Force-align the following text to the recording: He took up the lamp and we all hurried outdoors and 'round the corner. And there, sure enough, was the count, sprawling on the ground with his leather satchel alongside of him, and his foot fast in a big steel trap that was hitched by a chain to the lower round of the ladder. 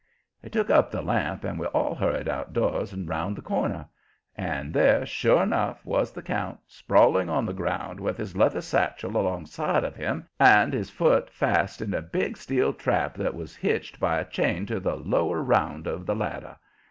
He 0.41 0.49
took 0.49 0.71
up 0.71 0.89
the 0.89 1.03
lamp 1.03 1.43
and 1.43 1.59
we 1.59 1.67
all 1.67 1.93
hurried 1.93 2.27
outdoors 2.27 2.91
and 2.91 3.07
'round 3.07 3.35
the 3.35 3.43
corner. 3.43 3.85
And 4.35 4.73
there, 4.73 5.05
sure 5.05 5.43
enough, 5.43 5.85
was 5.85 6.11
the 6.11 6.23
count, 6.23 6.57
sprawling 6.65 7.29
on 7.29 7.45
the 7.45 7.53
ground 7.53 7.99
with 7.99 8.17
his 8.17 8.35
leather 8.35 8.61
satchel 8.61 9.15
alongside 9.15 9.83
of 9.83 9.95
him, 9.97 10.27
and 10.39 10.73
his 10.73 10.89
foot 10.89 11.29
fast 11.29 11.83
in 11.83 11.93
a 11.93 12.01
big 12.01 12.35
steel 12.37 12.73
trap 12.73 13.13
that 13.13 13.35
was 13.35 13.55
hitched 13.55 13.99
by 13.99 14.17
a 14.17 14.25
chain 14.25 14.65
to 14.65 14.79
the 14.79 14.95
lower 14.95 15.43
round 15.43 15.85
of 15.85 16.07
the 16.07 16.15
ladder. 16.15 16.57